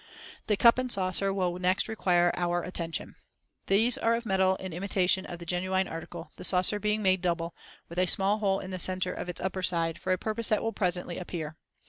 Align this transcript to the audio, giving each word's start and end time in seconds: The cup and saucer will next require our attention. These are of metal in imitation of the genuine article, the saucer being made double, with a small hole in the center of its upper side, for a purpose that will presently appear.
The 0.47 0.57
cup 0.57 0.79
and 0.79 0.91
saucer 0.91 1.31
will 1.31 1.59
next 1.59 1.87
require 1.87 2.33
our 2.35 2.63
attention. 2.63 3.17
These 3.67 3.99
are 3.99 4.15
of 4.15 4.25
metal 4.25 4.55
in 4.55 4.73
imitation 4.73 5.27
of 5.27 5.37
the 5.37 5.45
genuine 5.45 5.87
article, 5.87 6.31
the 6.37 6.43
saucer 6.43 6.79
being 6.79 7.03
made 7.03 7.21
double, 7.21 7.53
with 7.87 7.99
a 7.99 8.07
small 8.07 8.39
hole 8.39 8.59
in 8.59 8.71
the 8.71 8.79
center 8.79 9.13
of 9.13 9.29
its 9.29 9.41
upper 9.41 9.61
side, 9.61 10.01
for 10.01 10.11
a 10.11 10.17
purpose 10.17 10.49
that 10.49 10.63
will 10.63 10.73
presently 10.73 11.19
appear. 11.19 11.55